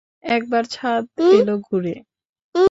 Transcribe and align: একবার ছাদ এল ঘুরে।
একবার 0.29 0.63
ছাদ 0.65 1.05
এল 1.31 1.49
ঘুরে। 1.67 1.95